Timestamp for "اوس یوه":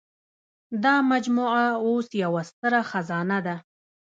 1.85-2.41